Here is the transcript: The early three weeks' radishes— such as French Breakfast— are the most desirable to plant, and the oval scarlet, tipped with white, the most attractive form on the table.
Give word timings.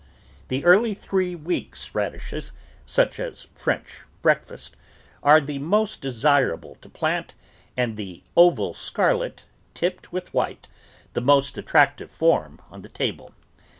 The 0.47 0.65
early 0.65 0.95
three 0.95 1.35
weeks' 1.35 1.93
radishes— 1.93 2.53
such 2.97 3.19
as 3.19 3.49
French 3.53 3.99
Breakfast— 4.23 4.75
are 5.23 5.39
the 5.39 5.59
most 5.59 6.01
desirable 6.01 6.73
to 6.81 6.89
plant, 6.89 7.35
and 7.77 7.95
the 7.95 8.23
oval 8.35 8.73
scarlet, 8.73 9.45
tipped 9.75 10.11
with 10.11 10.33
white, 10.33 10.67
the 11.13 11.21
most 11.21 11.55
attractive 11.55 12.09
form 12.09 12.59
on 12.71 12.81
the 12.81 12.89
table. 12.89 13.35